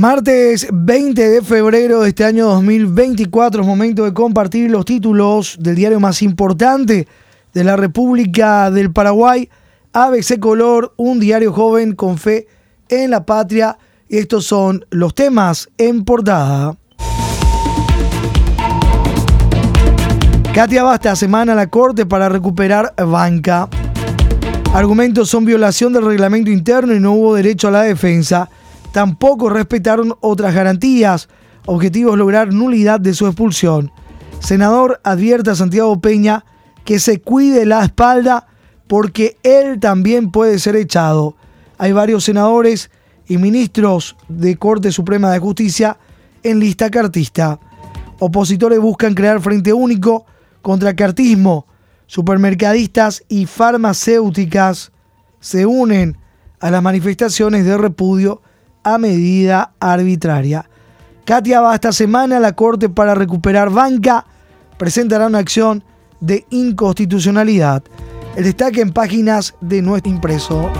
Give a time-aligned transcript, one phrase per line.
[0.00, 5.76] Martes 20 de febrero de este año 2024 es momento de compartir los títulos del
[5.76, 7.06] diario más importante
[7.52, 9.50] de la República del Paraguay,
[9.92, 12.46] ABC Color, un diario joven con fe
[12.88, 13.76] en la patria.
[14.08, 16.78] Y estos son los temas en portada.
[20.54, 23.68] Katia Basta semana a la corte para recuperar banca.
[24.72, 28.48] Argumentos son violación del reglamento interno y no hubo derecho a la defensa
[28.92, 31.28] tampoco respetaron otras garantías.
[31.66, 33.92] Objetivos lograr nulidad de su expulsión.
[34.40, 36.44] Senador advierte a Santiago Peña
[36.84, 38.46] que se cuide la espalda
[38.86, 41.36] porque él también puede ser echado.
[41.78, 42.90] Hay varios senadores
[43.26, 45.98] y ministros de Corte Suprema de Justicia
[46.42, 47.60] en lista cartista.
[48.18, 50.26] Opositores buscan crear frente único
[50.62, 51.66] contra cartismo.
[52.06, 54.90] Supermercadistas y farmacéuticas
[55.38, 56.16] se unen
[56.58, 58.42] a las manifestaciones de repudio
[58.82, 60.68] a medida arbitraria.
[61.24, 64.26] Katia va esta semana a la Corte para recuperar banca,
[64.78, 65.84] presentará una acción
[66.20, 67.82] de inconstitucionalidad.
[68.36, 70.70] El destaque en páginas de nuestro impreso.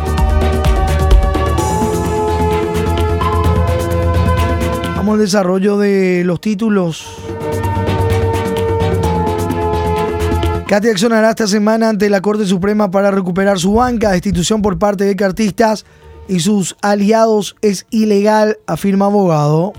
[4.97, 7.07] Vamos al desarrollo de los títulos.
[10.67, 15.05] Katia accionará esta semana ante la Corte Suprema para recuperar su banca, destitución por parte
[15.05, 15.85] de cartistas
[16.31, 19.73] y sus aliados es ilegal, afirma abogado.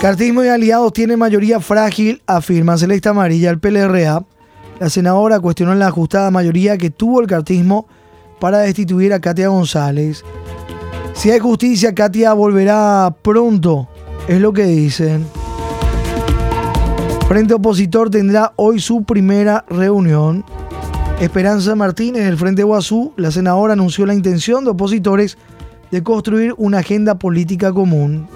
[0.00, 4.24] Cartismo y aliados tienen mayoría frágil, afirma Celeste Amarilla, el PLRA.
[4.80, 7.86] La senadora cuestionó la ajustada mayoría que tuvo el cartismo
[8.40, 10.24] para destituir a Katia González.
[11.12, 13.88] Si hay justicia, Katia volverá pronto
[14.28, 15.26] es lo que dicen.
[17.26, 20.44] Frente Opositor tendrá hoy su primera reunión.
[21.20, 25.36] Esperanza Martínez del Frente Guazú, la senadora anunció la intención de opositores
[25.90, 28.28] de construir una agenda política común.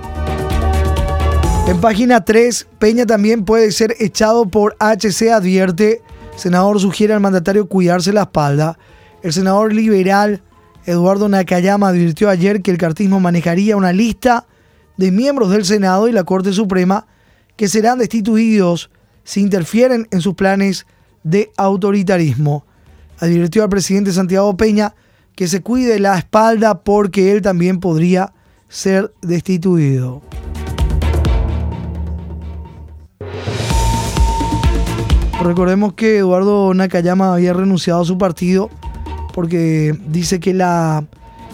[1.68, 6.02] En página 3, Peña también puede ser echado por HC, advierte.
[6.36, 8.78] Senador sugiere al mandatario cuidarse la espalda.
[9.22, 10.42] El senador liberal
[10.86, 14.46] Eduardo Nakayama advirtió ayer que el cartismo manejaría una lista
[14.96, 17.06] de miembros del Senado y la Corte Suprema
[17.56, 18.90] que serán destituidos
[19.24, 20.86] si interfieren en sus planes
[21.22, 22.64] de autoritarismo.
[23.18, 24.94] Advirtió al presidente Santiago Peña
[25.34, 28.32] que se cuide la espalda porque él también podría
[28.68, 30.22] ser destituido.
[35.42, 38.70] Recordemos que Eduardo Nakayama había renunciado a su partido
[39.34, 41.04] porque dice que la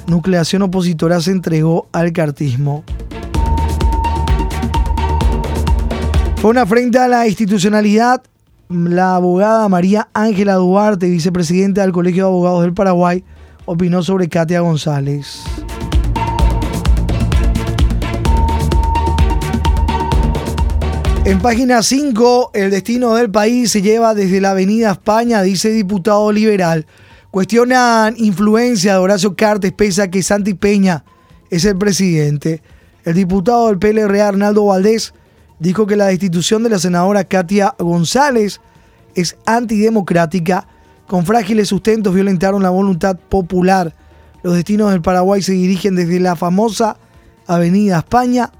[0.06, 2.84] nucleación opositora se entregó al cartismo.
[6.48, 8.22] Fue una afrenta a la institucionalidad.
[8.70, 13.22] La abogada María Ángela Duarte, vicepresidenta del Colegio de Abogados del Paraguay,
[13.66, 15.44] opinó sobre Katia González.
[21.26, 26.32] En página 5, el destino del país se lleva desde la Avenida España, dice diputado
[26.32, 26.86] liberal.
[27.30, 31.04] Cuestionan influencia de Horacio Cartes, pese a que Santi Peña
[31.50, 32.62] es el presidente.
[33.04, 35.12] El diputado del PLR, Arnaldo Valdés,
[35.58, 38.60] dijo que la destitución de la senadora Katia González
[39.14, 40.66] es antidemocrática.
[41.06, 43.94] Con frágiles sustentos violentaron la voluntad popular.
[44.42, 46.96] Los destinos del Paraguay se dirigen desde la famosa
[47.46, 48.52] Avenida España.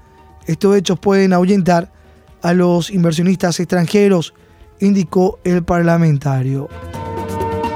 [0.45, 1.91] Estos hechos pueden ahuyentar
[2.41, 4.33] a los inversionistas extranjeros,
[4.79, 6.69] indicó el parlamentario.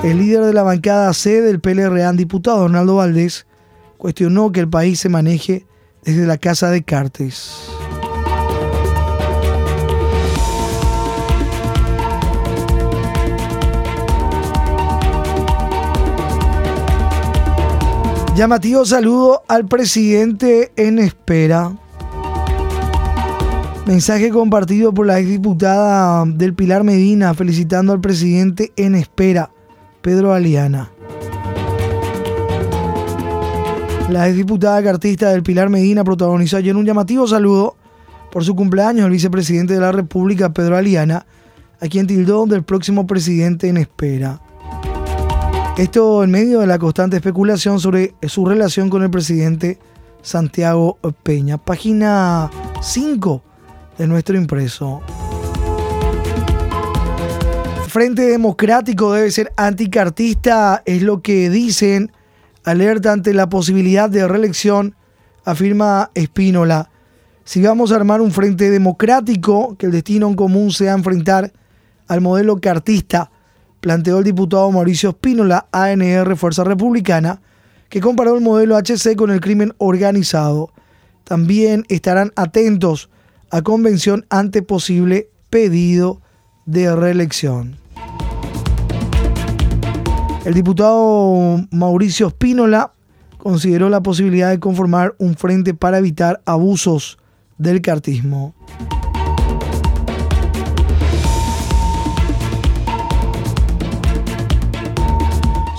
[0.03, 3.45] El líder de la bancada C del PLRA, diputado Donaldo Valdés,
[3.97, 5.65] cuestionó que el país se maneje
[6.03, 7.69] desde la Casa de Cartes.
[18.35, 21.71] Llamativo saludo al presidente en espera.
[23.85, 29.51] Mensaje compartido por la exdiputada del Pilar Medina felicitando al presidente en espera,
[30.01, 30.89] Pedro Aliana.
[34.09, 37.75] La exdiputada cartista del Pilar Medina protagonizó ayer un llamativo saludo
[38.31, 41.27] por su cumpleaños al vicepresidente de la República, Pedro Aliana,
[41.79, 44.41] a quien tildó del próximo presidente en espera.
[45.77, 49.79] Esto en medio de la constante especulación sobre su relación con el presidente
[50.21, 51.57] Santiago Peña.
[51.57, 53.41] Página 5
[53.97, 55.01] de nuestro impreso.
[57.87, 62.11] Frente Democrático debe ser anticartista, es lo que dicen.
[62.63, 64.95] Alerta ante la posibilidad de reelección,
[65.43, 66.91] afirma Espínola.
[67.45, 71.51] si vamos a armar un frente democrático, que el destino en común sea enfrentar
[72.07, 73.31] al modelo cartista,
[73.83, 77.41] planteó el diputado Mauricio Espínola, ANR Fuerza Republicana,
[77.89, 80.71] que comparó el modelo HC con el crimen organizado.
[81.25, 83.09] También estarán atentos
[83.51, 86.21] a convención ante posible pedido
[86.65, 87.75] de reelección.
[90.45, 92.93] El diputado Mauricio Espínola
[93.37, 97.17] consideró la posibilidad de conformar un frente para evitar abusos
[97.57, 98.55] del cartismo.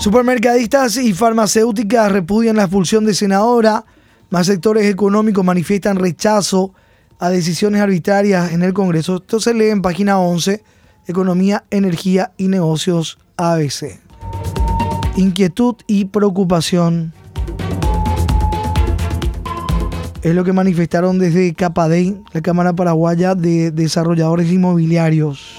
[0.05, 3.85] Supermercadistas y farmacéuticas repudian la expulsión de senadora.
[4.29, 6.75] Más sectores económicos manifiestan rechazo
[7.17, 9.15] a decisiones arbitrarias en el Congreso.
[9.15, 10.63] Esto se lee en página 11,
[11.07, 13.99] Economía, Energía y Negocios ABC.
[15.15, 17.11] Inquietud y preocupación
[20.21, 25.54] es lo que manifestaron desde Capadei, la Cámara Paraguaya de Desarrolladores Inmobiliarios.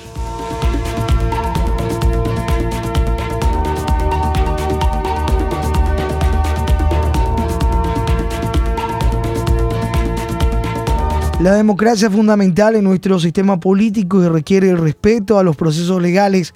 [11.47, 16.03] La democracia es fundamental en nuestro sistema político y requiere el respeto a los procesos
[16.03, 16.55] legales,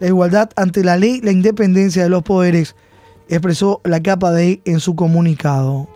[0.00, 2.74] la igualdad ante la ley, la independencia de los poderes,
[3.28, 5.86] expresó la Capadei en su comunicado.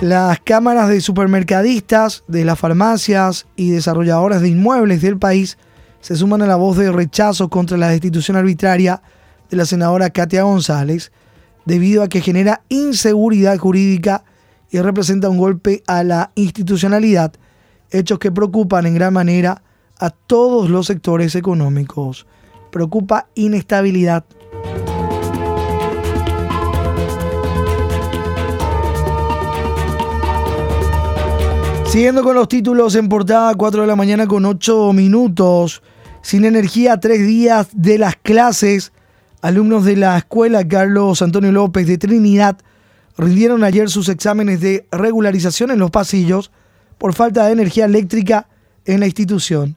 [0.00, 5.58] Las cámaras de supermercadistas, de las farmacias y desarrolladoras de inmuebles del país
[6.00, 9.02] se suman a la voz de rechazo contra la destitución arbitraria
[9.50, 11.10] de la senadora Katia González,
[11.64, 14.22] debido a que genera inseguridad jurídica
[14.70, 17.32] y representa un golpe a la institucionalidad,
[17.90, 19.62] hechos que preocupan en gran manera
[19.98, 22.26] a todos los sectores económicos.
[22.70, 24.24] Preocupa inestabilidad
[31.96, 35.82] Siguiendo con los títulos en portada, 4 de la mañana con 8 minutos.
[36.20, 38.92] Sin energía, tres días de las clases.
[39.40, 42.58] Alumnos de la escuela Carlos Antonio López de Trinidad
[43.16, 46.50] rindieron ayer sus exámenes de regularización en los pasillos
[46.98, 48.48] por falta de energía eléctrica
[48.84, 49.76] en la institución.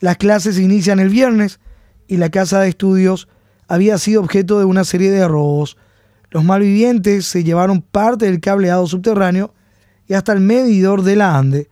[0.00, 1.60] Las clases inician el viernes
[2.06, 3.28] y la casa de estudios
[3.68, 5.76] había sido objeto de una serie de robos.
[6.30, 9.54] Los malvivientes se llevaron parte del cableado subterráneo
[10.06, 11.68] y hasta el medidor de la ANDE.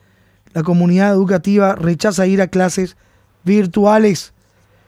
[0.52, 2.96] La comunidad educativa rechaza ir a clases
[3.44, 4.32] virtuales.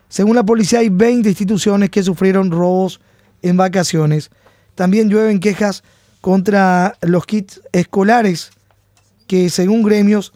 [0.09, 3.01] Según la policía hay 20 instituciones que sufrieron robos
[3.43, 4.31] en vacaciones.
[4.77, 5.83] También llueven quejas
[6.21, 8.51] contra los kits escolares
[9.27, 10.33] que según gremios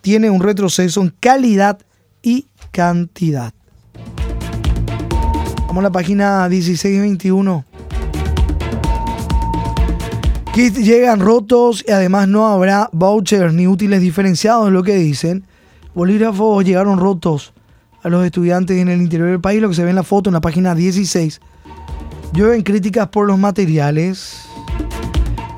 [0.00, 1.78] tiene un retroceso en calidad
[2.22, 3.52] y cantidad.
[5.66, 7.64] Vamos a la página 1621.
[10.54, 15.44] Kits llegan rotos y además no habrá vouchers ni útiles diferenciados, es lo que dicen.
[15.94, 17.52] Bolígrafos llegaron rotos
[18.02, 20.30] a los estudiantes en el interior del país, lo que se ve en la foto
[20.30, 21.40] en la página 16.
[22.32, 24.46] Llueven críticas por los materiales.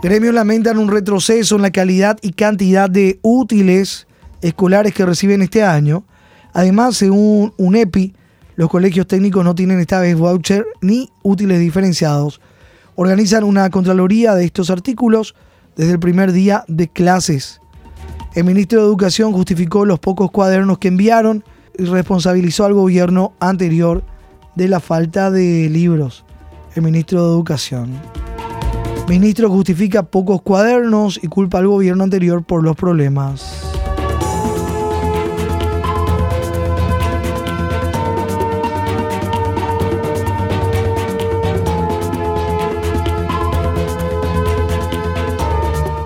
[0.02, 4.06] Gremios lamentan un retroceso en la calidad y cantidad de útiles
[4.40, 6.04] escolares que reciben este año.
[6.52, 8.14] Además, según UNEPI,
[8.56, 12.40] los colegios técnicos no tienen esta vez voucher ni útiles diferenciados
[12.94, 15.34] organizan una contraloría de estos artículos
[15.76, 17.60] desde el primer día de clases.
[18.34, 21.44] El ministro de Educación justificó los pocos cuadernos que enviaron
[21.78, 24.02] y responsabilizó al gobierno anterior
[24.54, 26.24] de la falta de libros.
[26.74, 27.90] El ministro de Educación.
[29.06, 33.62] ministro justifica pocos cuadernos y culpa al gobierno anterior por los problemas.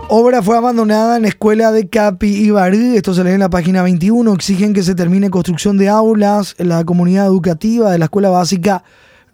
[0.08, 2.96] Obra fue abandonada en la escuela de Capi Ibarí.
[2.96, 4.34] Esto se lee en la página 21.
[4.34, 8.82] Exigen que se termine construcción de aulas en la comunidad educativa de la escuela básica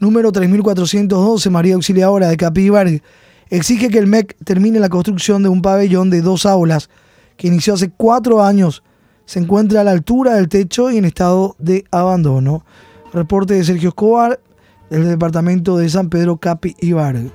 [0.02, 3.02] número 3412 María Auxiliadora de Capi Ibarí.
[3.50, 6.90] Exige que el MEC termine la construcción de un pabellón de dos aulas
[7.36, 8.82] que inició hace cuatro años.
[9.26, 12.64] Se encuentra a la altura del techo y en estado de abandono.
[13.12, 14.40] Reporte de Sergio Escobar
[14.90, 17.30] del departamento de San Pedro Capi Ibarí.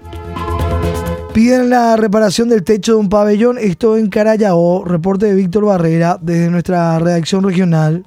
[1.34, 6.20] Piden la reparación del techo de un pabellón, esto en Carayao, reporte de Víctor Barrera
[6.22, 8.06] desde nuestra redacción regional.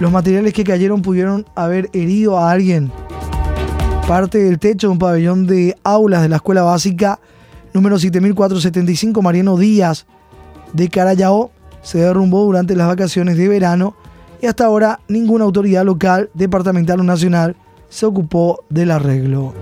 [0.00, 2.90] Los materiales que cayeron pudieron haber herido a alguien
[4.06, 7.18] parte del techo de un pabellón de aulas de la escuela básica
[7.72, 10.06] número 7475 Mariano Díaz
[10.72, 11.50] de Carayao
[11.82, 13.96] se derrumbó durante las vacaciones de verano
[14.40, 17.56] y hasta ahora ninguna autoridad local, departamental o nacional
[17.88, 19.54] se ocupó del arreglo.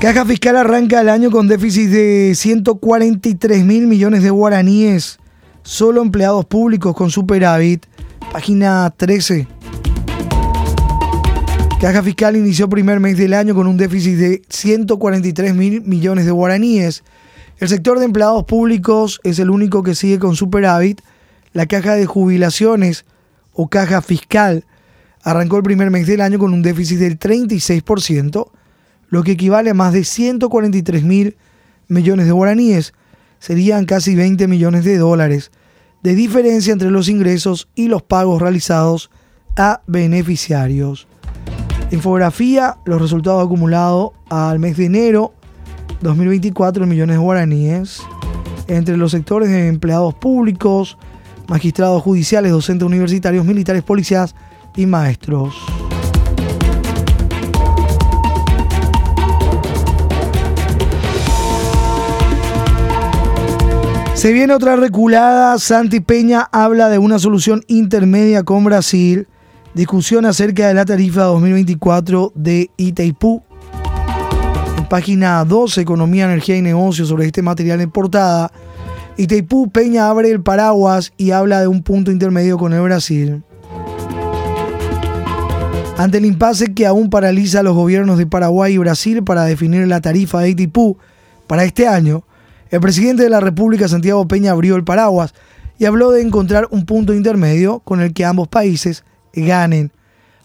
[0.00, 5.19] Caja Fiscal arranca el año con déficit de 143 mil millones de guaraníes.
[5.62, 7.86] Solo empleados públicos con superávit.
[8.32, 9.46] Página 13.
[11.80, 16.30] Caja Fiscal inició primer mes del año con un déficit de 143 mil millones de
[16.30, 17.02] guaraníes.
[17.58, 21.00] El sector de empleados públicos es el único que sigue con superávit.
[21.52, 23.04] La caja de jubilaciones
[23.52, 24.64] o caja fiscal
[25.22, 28.50] arrancó el primer mes del año con un déficit del 36%
[29.10, 31.36] lo que equivale a más de 143 mil
[31.88, 32.94] millones de guaraníes,
[33.40, 35.50] serían casi 20 millones de dólares
[36.02, 39.10] de diferencia entre los ingresos y los pagos realizados
[39.56, 41.08] a beneficiarios.
[41.90, 45.34] Infografía, los resultados acumulados al mes de enero
[46.02, 48.02] 2024 millones de guaraníes
[48.68, 50.96] entre los sectores de empleados públicos,
[51.48, 54.36] magistrados judiciales, docentes universitarios, militares, policías
[54.76, 55.56] y maestros.
[64.20, 65.58] Se viene otra reculada.
[65.58, 69.28] Santi Peña habla de una solución intermedia con Brasil.
[69.72, 73.42] Discusión acerca de la tarifa 2024 de Itaipú.
[74.76, 78.52] En página 12, Economía, Energía y Negocios, sobre este material en portada.
[79.16, 83.42] Itaipú Peña abre el paraguas y habla de un punto intermedio con el Brasil.
[85.96, 89.88] Ante el impasse que aún paraliza a los gobiernos de Paraguay y Brasil para definir
[89.88, 90.98] la tarifa de Itaipú
[91.46, 92.22] para este año,
[92.70, 95.34] el presidente de la República, Santiago Peña, abrió el paraguas
[95.78, 99.90] y habló de encontrar un punto intermedio con el que ambos países ganen,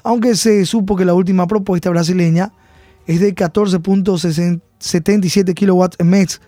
[0.03, 2.51] aunque se supo que la última propuesta brasileña
[3.05, 6.41] es de 14.77 kilowatts mes.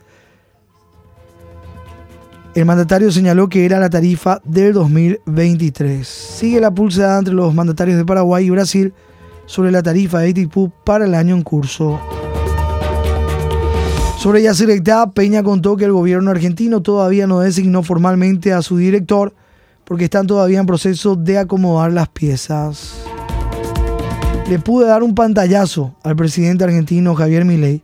[2.55, 6.07] El mandatario señaló que era la tarifa del 2023.
[6.07, 8.95] Sigue la pulsada entre los mandatarios de Paraguay y Brasil
[9.45, 11.99] sobre la tarifa de ITIPU para el año en curso.
[14.17, 19.35] Sobre Yacyretá, Peña contó que el gobierno argentino todavía no designó formalmente a su director
[19.85, 22.95] porque están todavía en proceso de acomodar las piezas.
[24.49, 27.83] Le pude dar un pantallazo al presidente argentino Javier Milei.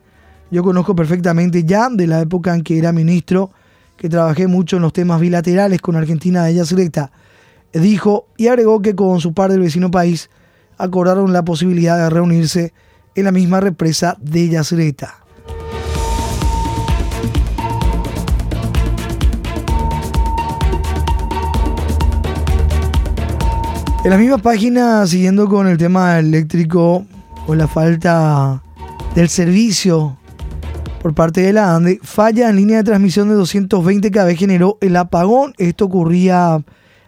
[0.49, 3.51] Yo conozco perfectamente ya de la época en que era ministro,
[3.95, 7.11] que trabajé mucho en los temas bilaterales con Argentina de Yacyretá.
[7.73, 10.31] Dijo y agregó que con su par del vecino país
[10.79, 12.73] acordaron la posibilidad de reunirse
[13.13, 15.22] en la misma represa de Yacyretá.
[24.03, 27.05] En la misma página, siguiendo con el tema eléctrico
[27.47, 28.61] o la falta
[29.15, 30.17] del servicio
[31.01, 34.97] por parte de la ANDE, falla en línea de transmisión de 220 kV generó el
[34.97, 35.53] apagón.
[35.57, 36.61] Esto ocurría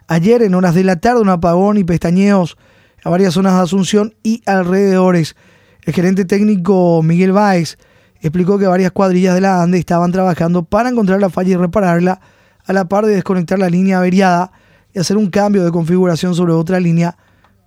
[0.08, 2.56] ayer en horas de la tarde, un apagón y pestañeos
[3.04, 5.36] a varias zonas de Asunción y alrededores.
[5.82, 7.76] El gerente técnico Miguel Báez
[8.22, 12.22] explicó que varias cuadrillas de la ANDE estaban trabajando para encontrar la falla y repararla,
[12.64, 14.50] a la par de desconectar la línea averiada
[14.96, 17.18] y hacer un cambio de configuración sobre otra línea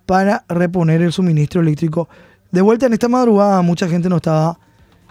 [0.04, 2.08] para reponer el suministro eléctrico.
[2.50, 4.58] De vuelta en esta madrugada, mucha gente nos estaba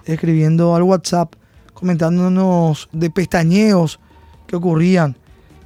[0.04, 1.34] escribiendo al WhatsApp
[1.74, 4.02] comentándonos de pestañeos
[4.48, 5.16] que ocurrían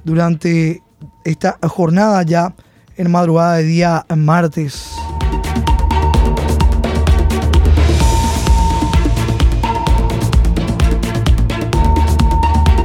[0.04, 0.80] durante
[1.24, 2.54] esta jornada ya
[2.96, 4.92] en madrugada de día martes.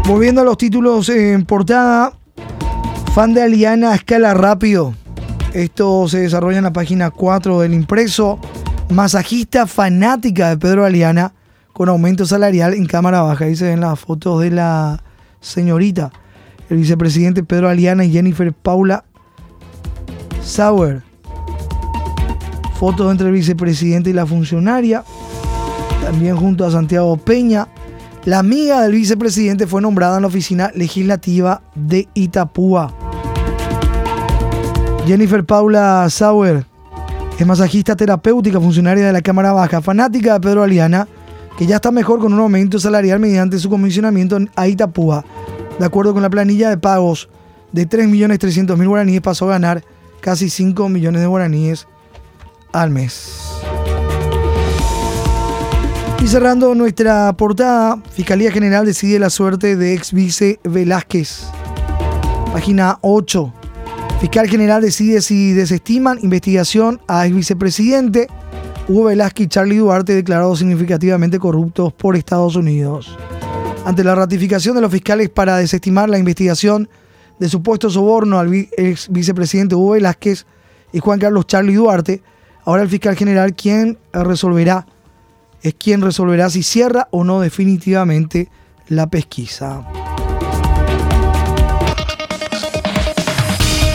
[0.08, 2.14] Volviendo a los títulos en portada,
[3.14, 4.94] Fan de Aliana escala rápido.
[5.54, 8.40] Esto se desarrolla en la página 4 del impreso.
[8.90, 11.34] Masajista fanática de Pedro Aliana
[11.74, 13.46] con aumento salarial en cámara baja.
[13.46, 15.04] Ahí se ven las fotos de la
[15.42, 16.12] señorita,
[16.70, 19.06] el vicepresidente Pedro Aliana y Jennifer Paula
[20.44, 21.02] Sauer.
[22.80, 25.04] Fotos entre el vicepresidente y la funcionaria.
[26.04, 27.68] También junto a Santiago Peña.
[28.26, 32.94] La amiga del vicepresidente fue nombrada en la oficina legislativa de Itapúa.
[35.08, 36.66] Jennifer Paula Sauer
[37.40, 41.08] es masajista terapéutica, funcionaria de la Cámara Baja, fanática de Pedro Aliana,
[41.58, 45.24] que ya está mejor con un aumento salarial mediante su comisionamiento a Itapúa.
[45.80, 47.30] De acuerdo con la planilla de pagos
[47.72, 49.84] de 3.300.000 guaraníes, pasó a ganar
[50.20, 51.88] casi 5 millones de guaraníes
[52.74, 53.49] al mes.
[56.30, 61.48] Cerrando nuestra portada, Fiscalía General decide la suerte de ex vice Velázquez.
[62.54, 63.52] Página 8.
[64.22, 68.28] Fiscal General decide si desestiman investigación a ex vicepresidente
[68.88, 73.18] Hugo Velázquez y Charlie Duarte declarados significativamente corruptos por Estados Unidos.
[73.84, 76.88] Ante la ratificación de los fiscales para desestimar la investigación
[77.40, 80.46] de supuesto soborno al ex vicepresidente Hugo Velázquez
[80.94, 82.22] y Juan Carlos Charlie Duarte,
[82.66, 84.86] ahora el fiscal general quien resolverá
[85.62, 88.50] es quien resolverá si cierra o no definitivamente
[88.88, 89.86] la pesquisa.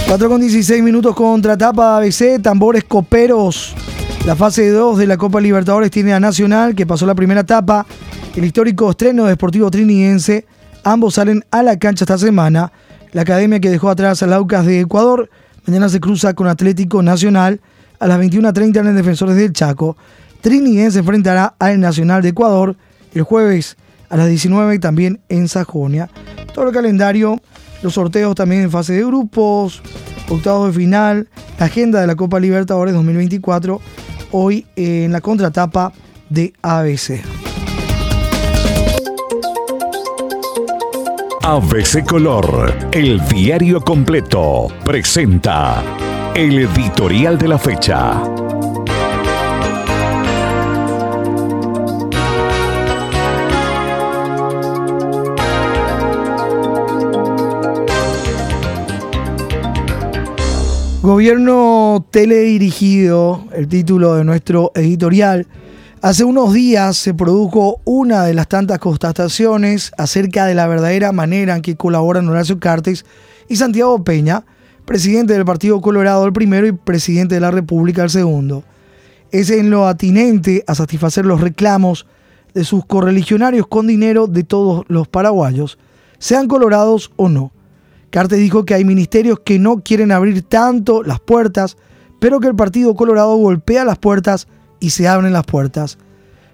[0.07, 3.75] 4 con 16 minutos contra Tapa ABC, Tambores Coperos.
[4.27, 7.87] La fase 2 de la Copa Libertadores tiene a Nacional, que pasó la primera etapa.
[8.37, 10.47] El histórico estreno de Deportivo Triniense.
[10.85, 12.71] Ambos salen a la cancha esta semana.
[13.13, 15.31] La academia que dejó atrás a Laucas de Ecuador.
[15.67, 17.61] Mañana se cruza con Atlético Nacional
[17.99, 19.97] a las 21.30 en el Defensores del Chaco.
[20.45, 22.77] Triniense enfrentará al Nacional de Ecuador
[23.15, 23.79] el jueves
[24.11, 26.11] a las 19 también en Sajonia.
[26.53, 27.41] Todo el calendario
[27.81, 29.81] los sorteos también en fase de grupos,
[30.29, 33.81] octavos de final, la agenda de la Copa Libertadores 2024,
[34.33, 35.95] hoy en la contratapa
[36.29, 37.23] de ABC.
[41.43, 45.83] ABC Color, el diario completo, presenta
[46.35, 48.44] el editorial de la fecha.
[61.05, 65.47] Gobierno teledirigido, el título de nuestro editorial.
[66.01, 71.57] Hace unos días se produjo una de las tantas constataciones acerca de la verdadera manera
[71.57, 73.05] en que colaboran Horacio Cartes
[73.51, 74.47] y Santiago Peña,
[74.87, 78.65] presidente del Partido Colorado el primero y presidente de la República el segundo.
[79.31, 82.07] Es en lo atinente a satisfacer los reclamos
[82.55, 85.77] de sus correligionarios con dinero de todos los paraguayos,
[86.19, 87.53] sean colorados o no.
[88.15, 91.77] Cartes dijo que hay ministerios que no quieren abrir tanto las puertas,
[92.21, 94.47] pero que el Partido Colorado golpea las puertas
[94.79, 95.99] y se abren las puertas.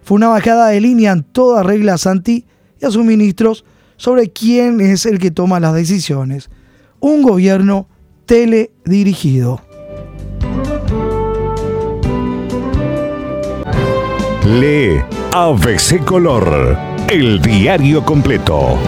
[0.03, 2.47] Fue una bajada de línea en toda regla a Santi
[2.81, 3.67] y a sus ministros
[3.99, 6.49] sobre quién es el que toma las decisiones.
[6.99, 7.89] Un gobierno
[8.25, 9.61] teledirigido.
[14.47, 15.03] Lee
[15.35, 16.79] ABC Color,
[17.11, 18.79] el diario completo.